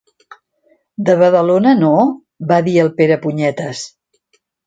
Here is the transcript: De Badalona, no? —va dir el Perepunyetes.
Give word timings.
De 1.09 1.15
Badalona, 1.19 1.73
no? 1.83 1.91
—va 2.51 2.59
dir 2.69 2.75
el 2.87 2.91
Perepunyetes. 3.01 3.85